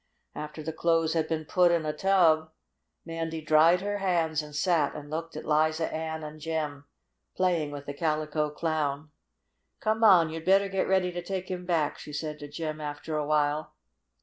[0.33, 2.49] After the clothes had been put to soak in a tub
[3.05, 6.85] Mandy dried her hands and sat and looked at Liza Ann and Jim
[7.35, 9.11] playing with the Calico Clown.
[9.79, 13.15] "Come now, you'd better get ready to take him back," she said to Jim, after
[13.15, 13.75] a while.